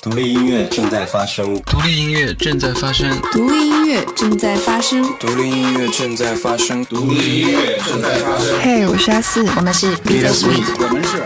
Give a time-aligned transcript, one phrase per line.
[0.00, 8.60] 独立音乐正在发生，独立音乐正在发生，独立音乐正在发生，独立音乐正在发生，独立音乐正在发生。
[8.62, 11.16] 嘿，我是阿四，我们是 Peter Sweet，我们是。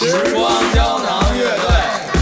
[0.00, 1.68] 时光胶囊乐队，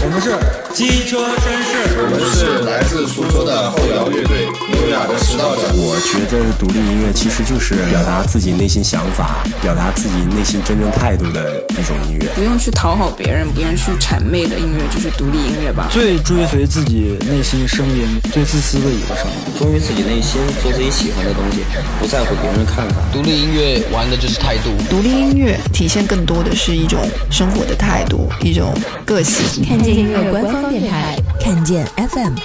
[0.03, 0.35] 我们是。
[0.73, 5.61] 机车绅士，我们是来自苏州的后摇乐队，优雅的迟到者。
[5.77, 12.25] 我觉得独立音乐其实就是表达自己内心想法，表达自己内心真正态度的一种音乐。
[12.33, 15.87] 不用去讨好别人，不用去谄媚的音乐就是独立音乐吧。
[15.91, 21.61] 最追随自己内心声音，最自私的一个声音，忠于自己内心，做自己喜欢的东西，
[21.99, 23.05] 不在乎别人的看法。
[23.13, 24.73] 独立音乐玩的就是态度。
[24.89, 28.73] 独立音乐体现更多的是一种生活的态度，一种
[29.05, 29.63] 个性。
[29.63, 32.35] 看见音乐官方电台，看见 FM。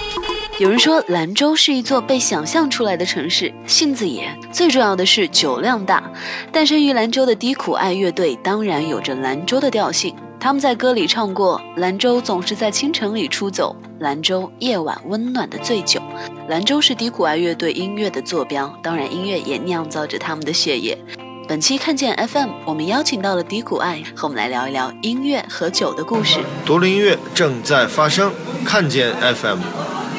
[0.59, 6.03] 有人说兰州是一座被想象出来的城市，性子野，最重要的是酒量大。
[6.51, 16.01] 诞生于兰州的低苦爱乐队当然有着兰州的调性，他们在歌里唱过：“兰州总是在清晨里出走，兰州夜晚温暖的醉酒。”
[16.49, 20.97] 兰州是低苦爱乐队音乐的坐标，当然音乐也酿造着他们的血液。
[21.47, 26.39] 本期看见 FM，我们邀请到了低苦爱，和我们来聊一聊音乐和酒的故事。
[26.65, 28.31] 独立音乐正在发生，
[28.69, 29.57] 看见 FM。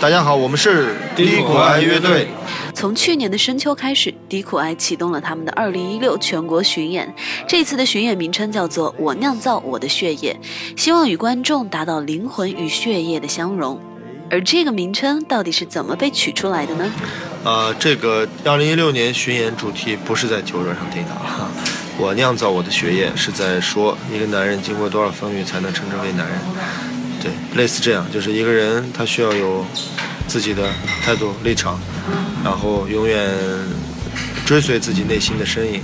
[0.00, 2.26] 大家好，我们是低苦爱乐队。
[2.74, 7.14] 从去年的深秋开始，低苦爱启动了他们的2016全国巡演。
[7.46, 10.36] 这次的巡演名称叫做《我酿造我的血液》，
[10.76, 13.80] 希望与观众达到灵魂与血液的相融。
[14.28, 16.90] 而这个名称到底是怎么被取出来的呢？
[17.44, 21.48] 呃，这个2016年巡演主题不是在酒桌上定的啊。
[21.96, 26.36] 我酿造我的血液是在说一个男人经过多少风雨才能称之为男人。
[27.20, 29.64] 对，类似这样，就是一个人他需要有
[30.26, 30.70] 自己的
[31.02, 31.78] 态度立场，
[32.42, 33.30] 然后永远
[34.46, 35.82] 追随自己内心的声音，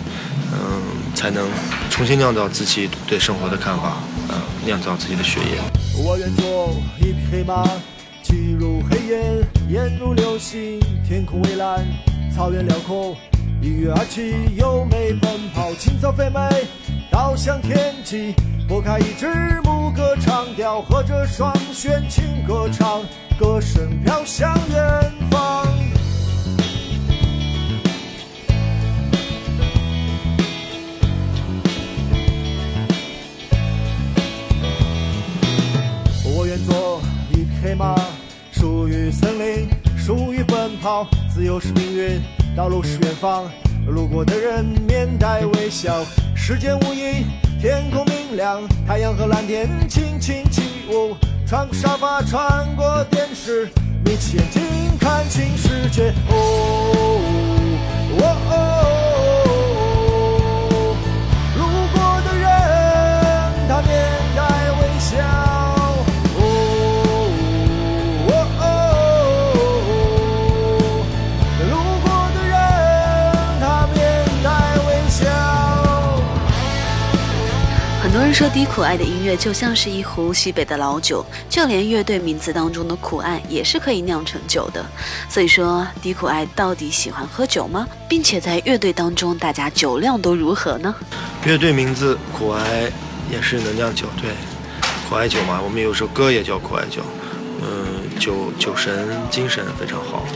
[0.53, 0.83] 嗯，
[1.15, 1.47] 才能
[1.91, 3.99] 重新酿造自己对生活的看法，
[4.31, 5.61] 嗯，酿造自己的血液。
[6.03, 7.69] 我愿做一匹黑马，
[8.23, 11.87] 骑入黑夜，烟如流星，天空蔚蓝，
[12.35, 13.15] 草原辽阔，
[13.61, 16.41] 一跃而起，优美奔跑，青草肥美，
[17.11, 18.35] 倒向天际。
[18.69, 23.01] 拨开一枝牧歌唱调，和着双弦轻歌唱，
[23.39, 25.65] 歌声飘向远方。
[36.25, 37.01] 我愿做
[37.31, 37.95] 一匹黑马，
[38.51, 42.21] 属于森林，属于奔跑，自由是命运，
[42.57, 43.45] 道路是远方，
[43.87, 47.23] 路过的人面带微笑，世间无垠。
[47.61, 51.17] 天空明亮，太阳和蓝天轻轻起舞。
[51.47, 53.69] 穿过沙发，穿过电视，
[54.05, 54.63] 眯起眼睛
[54.99, 56.13] 看清世界。
[56.29, 57.21] 哦，
[58.19, 58.76] 哦哦，
[78.37, 84.85] 说低苦爱的音乐就像是一壶西北的老酒，就连乐队名字当中的苦爱也是可以酿成酒的。
[85.27, 87.89] 所以说，低苦爱到底喜欢喝酒吗？
[88.07, 90.95] 并且在乐队当中，大家酒量都如何呢？
[91.47, 92.93] 乐队名字苦爱
[93.33, 94.33] 也是能酿酒，对，
[95.09, 97.01] 苦爱酒嘛，我们有首歌也叫苦爱酒。
[97.63, 100.27] 嗯，酒酒神精神非常好。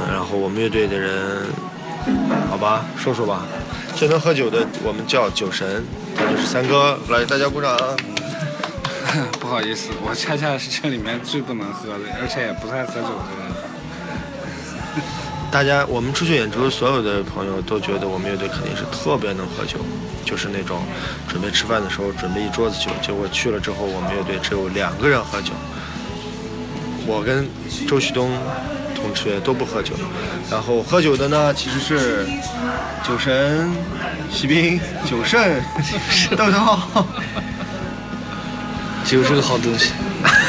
[0.00, 1.46] 嗯，然后我们乐队的人，
[2.50, 3.46] 好吧，说说吧，
[3.96, 5.82] 最能喝酒的我们叫酒神。
[6.14, 7.74] 他就是三哥，来，大家鼓掌。
[9.40, 15.00] 不好意思，我恰恰是这里面最不能喝的，而且也不太喝酒的人。
[15.50, 19.78] 大家，我们出去演出，所有的朋友都觉得我们乐队肯定是特别能喝酒，
[20.24, 20.82] 就是那种
[21.26, 25.52] 准备吃饭的时候准备一桌子酒，结果去了之后，我们乐队只有两个人喝酒。
[27.06, 27.48] 我跟
[27.88, 28.30] 周旭东
[28.96, 29.94] 同学都不喝酒，
[30.50, 32.26] 然后喝酒的呢，其实是
[33.06, 33.70] 酒神。
[34.32, 35.40] 骑兵、酒圣、
[36.36, 37.04] 豆豆，
[39.04, 39.92] 酒是个好东西。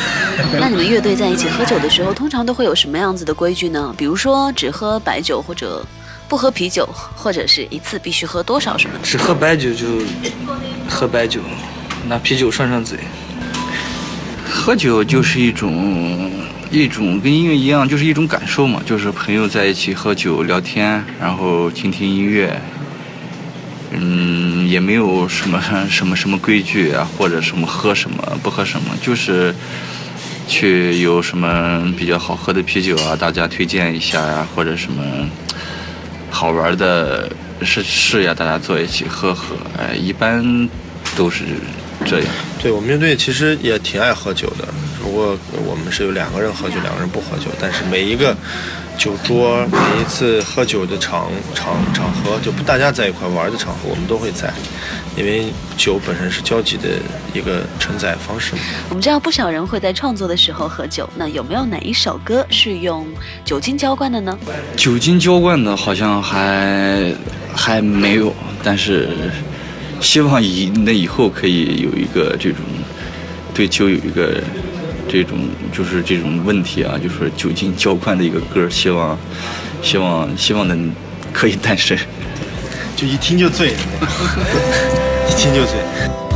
[0.60, 3.94] 那你们乐队在一起喝酒的时候，通常都会有什么样子的规矩呢？
[3.96, 5.86] 比如说只喝白酒，或者
[6.28, 9.00] 不喝啤酒，或者是一次必须喝多少什么？
[9.04, 9.86] 只喝白酒就
[10.90, 11.40] 喝白酒，
[12.08, 13.00] 拿啤酒涮涮嘴。
[14.50, 16.32] 喝酒就是一种
[16.70, 22.60] 一种跟音乐一样，就是一种感受嘛，就是朋友在一起喝酒聊天，然后听听音乐。
[23.92, 29.56] 嗯，也没有什么什么什么规矩啊，或者什么喝什么不喝什么，就是
[30.46, 35.02] 去有什么比较好喝的啤酒啊，大家推荐一下呀，或者什么
[36.30, 37.32] 好玩的
[37.62, 39.56] 事事呀，大家坐一起喝喝。
[39.80, 40.70] 哎，一般
[41.16, 41.46] 都是
[42.06, 42.28] 这样。
[42.62, 44.68] 对我们乐队其实也挺爱喝酒的。
[45.12, 48.36] 过我们是有两个人喝酒，两个人不喝酒，但是每一个
[48.98, 54.52] 酒桌，每一次喝酒的场场场合，就大家在一块玩的场合，我们都会在，
[55.16, 55.46] 因为
[55.78, 56.90] 酒本身是交际的
[57.34, 58.62] 一个承载方式嘛。
[58.90, 63.06] 我们知道不少人会在创作的时候喝酒，那有没有哪一首歌是用
[63.46, 64.38] 酒精浇灌的呢？
[64.76, 67.14] 酒精浇灌的好像还
[67.54, 68.34] 还没有，
[68.64, 69.10] 但是
[70.02, 72.62] 希望以那以后可以有一个这种
[73.54, 74.42] 对酒有一个
[75.08, 75.38] 这种
[75.72, 79.18] 就是这种问题啊，就是酒精浇灌的一个歌，希望
[79.82, 80.92] 希望希望能
[81.32, 81.98] 可以诞生。
[82.96, 83.70] 就一听就醉，
[85.30, 86.27] 一听就醉。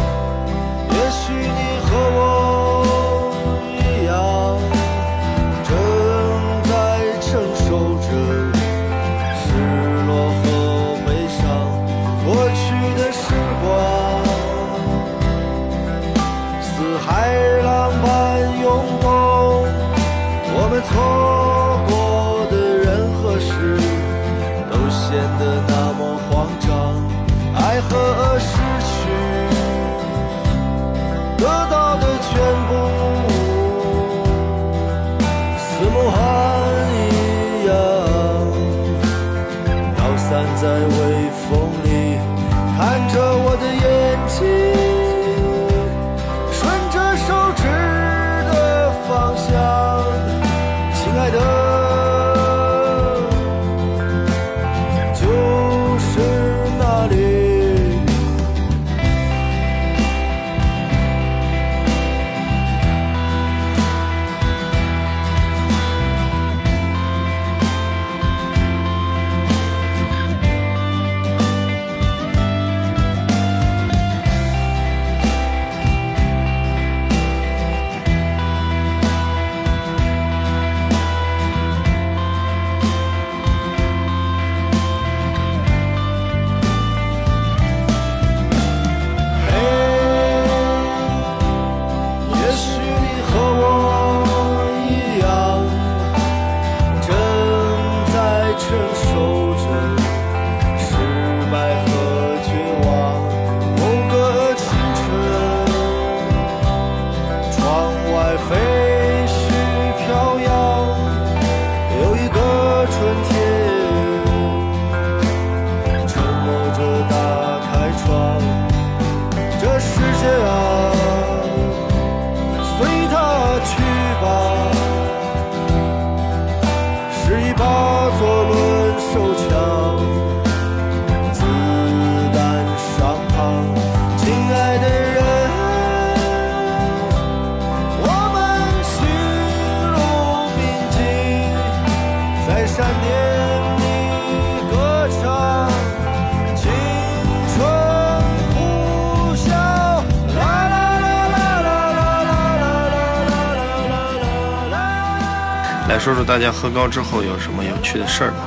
[155.92, 158.38] 来说说大家喝高之后有什么有趣的事儿吧。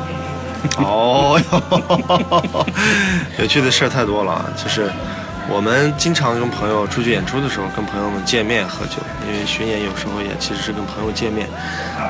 [0.80, 2.66] 哦哟，
[3.38, 4.90] 有趣的事儿太多了，就是
[5.46, 8.96] 我们经常跟朋友出去演出的时候，跟朋友们见面喝酒，
[9.26, 11.46] 因为巡演有时候也其实是跟朋友见面。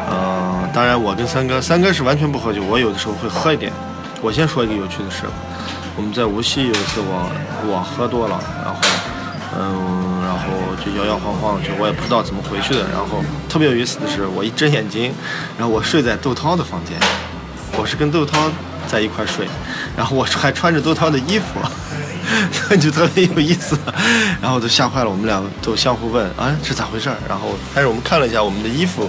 [0.09, 3.73] 呃，当然我跟三哥，三哥是完全不喝酒，我有的时候会喝一点。
[4.23, 5.33] 我先说一个有趣的事吧，
[5.97, 7.29] 我们在无锡有一次我
[7.67, 8.81] 我喝多了，然后
[9.57, 12.81] 嗯，然后就摇摇晃晃，就我也不知道怎么回去的。
[12.91, 15.13] 然后特别有意思的是，我一睁眼睛，
[15.57, 16.97] 然后我睡在窦涛的房间，
[17.79, 18.51] 我是跟窦涛
[18.89, 19.47] 在一块睡，
[19.97, 21.61] 然后我还穿着窦涛的衣服，
[22.77, 23.79] 就特别有意思。
[24.43, 27.09] 然后都吓坏了，我们俩都相互问啊是咋回事。
[27.29, 29.09] 然后但是我们看了一下我们的衣服。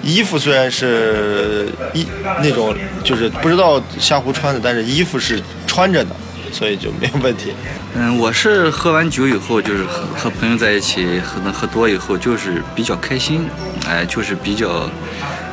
[0.00, 2.06] 衣服虽然是衣
[2.40, 6.10] 那种，就是不知道相互穿的，但是衣服是穿着的，
[6.52, 7.52] 所以就没有问题。
[7.94, 13.48] 嗯，我是喝完酒以后，就是和和朋友在一起，喝能喝多以后，就是比较开心，
[13.88, 14.90] 哎，就是比较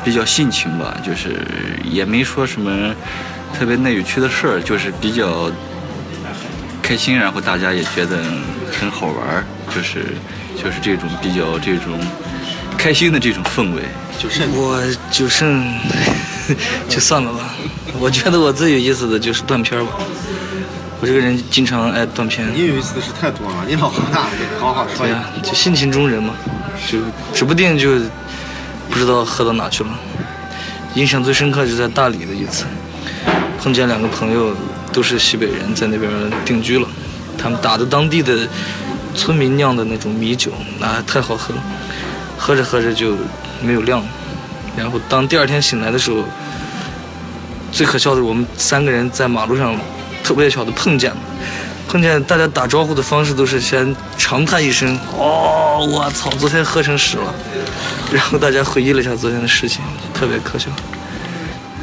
[0.04, 1.40] 比较性情吧，就是
[1.84, 2.94] 也没说什么
[3.58, 5.52] 特别那有趣的事儿，就是比较
[6.82, 8.24] 开心，然后大家也觉得
[8.72, 10.06] 很好玩儿，就是
[10.56, 12.00] 就是这种比较这种
[12.78, 13.82] 开心的这种氛围。
[14.18, 15.62] 就剩我就剩
[16.88, 17.54] 就算了吧，
[18.00, 19.92] 我觉得我最有意思的就是断片儿吧。
[21.02, 22.48] 我这个人经常爱断片。
[22.54, 26.34] 你有意思的事太多了，你老喝大，你好好说对呀、就性情中人嘛，
[26.88, 27.00] 就
[27.34, 28.00] 指不定就
[28.90, 29.90] 不知道喝到哪去了。
[30.96, 32.66] 印象最深刻就在大理的一次，
[33.60, 34.56] 碰见两个朋友
[34.94, 36.10] 都是西北人，在那边
[36.46, 36.88] 定居了，
[37.38, 38.48] 他们打的当地的
[39.14, 41.62] 村民酿的那种米酒，那、太好喝了。
[42.38, 43.16] 喝着喝着就
[43.62, 44.06] 没有量了。
[44.78, 46.24] 然后当第二天醒来的时候，
[47.72, 49.76] 最可笑的是我们三个人在马路上
[50.26, 51.18] 特别巧的碰见了，
[51.88, 57.36] 碰见大家打招呼的方式都是先长叹一声“哦，我操，昨天喝成屎了”，
[58.12, 59.82] 然后大家回忆了一下昨天的事情，
[60.16, 60.72] 特别可笑。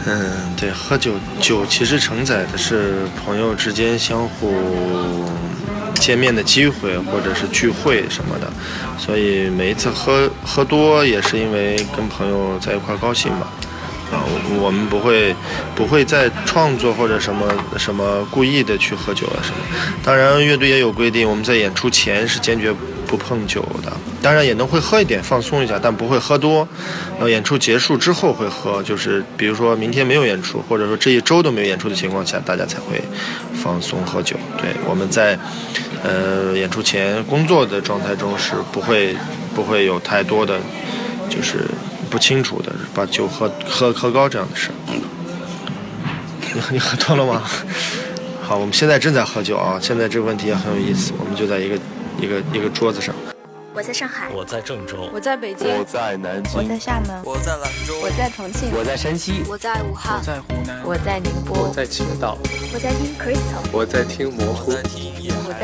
[0.06, 5.24] 嗯，对，喝酒酒其实承载的是朋友之间相互
[5.94, 8.52] 见面的机会，或者是聚会什么的，
[8.98, 13.46] 所以每一次喝喝多也是因为跟朋友在一块高兴吧。
[14.12, 14.22] 啊，
[14.60, 15.34] 我们不会
[15.74, 17.46] 不会再创作或者什么
[17.78, 19.56] 什么故意的去喝酒啊什么。
[20.04, 22.72] 当然，乐队也有规定，我们在演出前是坚决
[23.06, 23.90] 不碰酒的。
[24.20, 26.68] 当然也能会喝一点放松一下，但不会喝多。
[27.12, 33.02] 然后演出结束之后会喝，就是比如说明天没有演出，或者说这一周都没有演出的情况下，大家才会
[33.54, 34.36] 放松喝酒。
[34.58, 35.38] 对，我们在
[36.04, 39.16] 呃演出前工作的状态中是不会
[39.54, 40.60] 不会有太多的，
[41.28, 41.66] 就是
[42.12, 44.70] 不清楚的把酒喝喝喝高这样的事。
[46.54, 47.42] 你你喝多了吗？
[48.44, 49.78] 好，我们现在正在喝酒啊。
[49.80, 51.78] 现在这个问题也很有意思，我们就在一个
[52.20, 53.14] 一个一个桌子上。
[53.74, 62.36] 我在上海，我在郑州，我在北京，我在南京，我在厦门，我在兰州，我在重庆，我在山西，我在武汉，我在湖南，我在宁波，我在青岛，
[62.74, 64.30] 我在听 Crystal，我在听。
[64.30, 65.54] 模糊，我在听夜我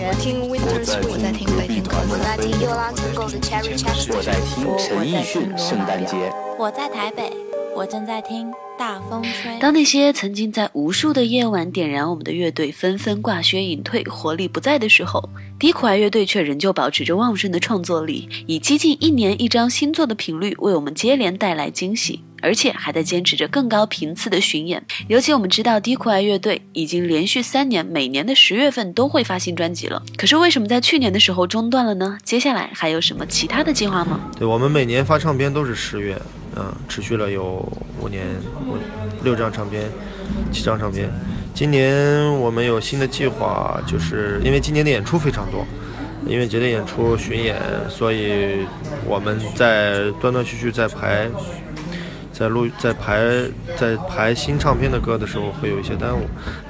[0.00, 6.16] 在听守门员，听 Winter Sweet，我在听北京我在听 Yolanda Gold Cherry Chapter，我在听陈奕迅圣诞节，
[6.58, 7.30] 我在台北，
[7.76, 9.58] 我正在听大风吹。
[9.60, 15.22] 当那些曾经在无数的夜晚点燃我们的乐队纷纷挂靴隐退、活力不在的时候，
[15.58, 24.82] 低苦爱乐队却仍旧保持着旺盛的创作力，以接近一年一张新作的频率为我们接连带来惊喜，而且还在坚持着更高频次的巡演。
[25.08, 32.18] 尤其我们知道低苦爱乐队已经连续三年每年的十月份都会发新专辑了，可是为什么在去年的时候中断了呢？
[32.22, 34.20] 接下来还有什么其他的计划吗？
[34.38, 36.20] 对我们每年发唱片都是十月，
[36.56, 37.66] 嗯，持续了有
[38.00, 38.24] 五年，
[38.66, 38.76] 五
[39.24, 39.82] 六张唱片，
[40.52, 41.10] 七张唱片。
[41.52, 45.66] 今年我们有新的计划，就是因为今年的演出非常多，
[46.26, 48.64] 音乐节的演出巡演，所以
[49.04, 51.28] 我们在断断续续在排，
[52.40, 53.20] 在录在排
[53.76, 56.22] 在排新唱片的歌的时候会有一些耽误。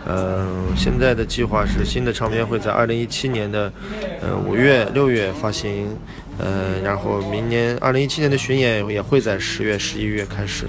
[0.09, 3.73] 嗯、现在的计划是新的唱片会在二零一七年的
[4.21, 5.87] 呃五月六月发行，
[6.39, 10.67] 呃，然后明年二零一七年的巡演也会在十月十一月开始。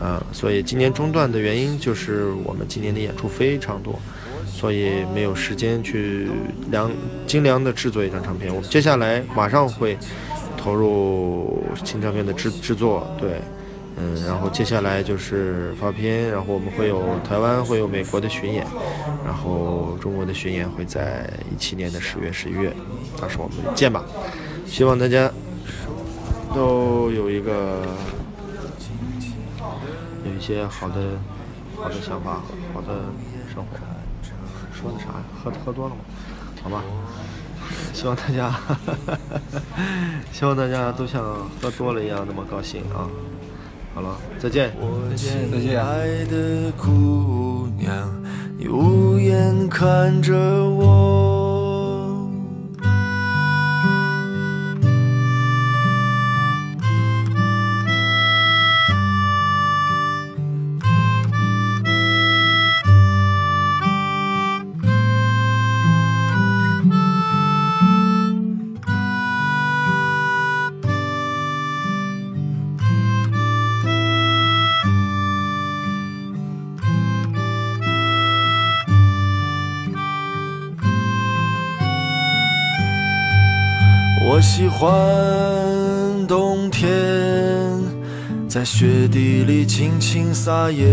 [0.00, 3.98] 啊、所以今年中断的原因就是我们今年的演出非常多，
[4.46, 6.28] 所以没有时间去
[6.70, 6.90] 良
[7.26, 8.54] 精良的制作一张唱片。
[8.54, 9.96] 我们接下来马上会
[10.56, 13.40] 投入新唱片的制制作，对，
[14.04, 18.66] 嗯，然后接下来就是发片，然后我们会有台湾会有美国的巡演，
[19.24, 22.74] 然后中国的巡演会在一七年的十月十一月，
[23.20, 24.04] 到时候我们见吧。
[24.66, 25.30] 希望大家
[26.54, 27.82] 都有一个。
[30.26, 30.94] 有一些好的
[31.76, 32.40] 好的想法，
[32.72, 32.88] 好的
[33.52, 33.76] 生活。
[34.72, 35.24] 说的啥呀？
[35.42, 36.00] 喝喝多了吗？
[36.62, 36.82] 好吧。
[37.92, 38.58] 希望大家，
[40.32, 41.22] 希望大家都像
[41.60, 43.08] 喝多了一样那么高兴啊！
[43.94, 44.72] 好了，再见。
[45.10, 45.80] 再见，再见。
[45.80, 48.10] 爱的姑娘，
[48.58, 51.43] 你无言看着我。
[84.26, 86.88] 我喜欢冬天，
[88.48, 90.86] 在雪地里尽情撒野。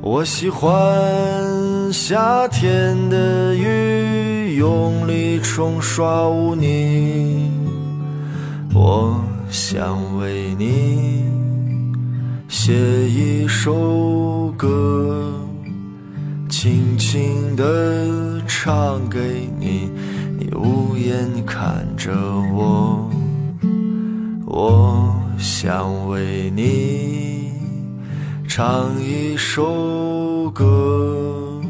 [0.00, 0.72] 我喜欢
[1.92, 7.48] 夏天的雨，用力冲刷污泥。
[8.74, 11.24] 我想为你
[12.48, 12.74] 写
[13.08, 15.32] 一首歌，
[16.48, 19.18] 轻轻地唱给。
[19.18, 19.51] 你
[21.46, 22.10] 看着
[22.52, 23.10] 我，
[24.46, 27.52] 我想为你
[28.48, 31.60] 唱一首歌，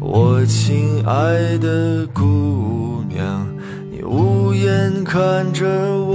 [0.00, 3.46] 我亲爱的姑娘，
[3.90, 6.05] 你无言看着我。